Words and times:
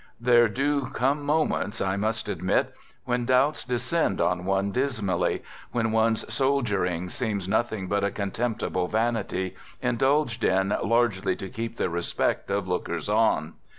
There 0.19 0.47
do 0.49 0.87
come 0.89 1.21
moments, 1.23 1.79
I 1.79 1.95
must 1.95 2.27
admit, 2.27 2.73
when 3.05 3.23
doubts 3.25 3.63
descend 3.63 4.19
on 4.19 4.45
one 4.45 4.71
dismally, 4.71 5.43
when 5.73 5.91
one's 5.91 6.25
soldiering 6.33 7.07
seems 7.07 7.47
nothing 7.47 7.87
but 7.87 8.03
a 8.03 8.09
contemptible 8.09 8.87
vanity, 8.87 9.55
indulged 9.79 10.43
in 10.43 10.73
largely 10.83 11.35
to 11.35 11.49
keep 11.49 11.77
the 11.77 11.91
respect 11.91 12.49
of 12.49 12.67
lookers 12.67 13.09
on. 13.09 13.53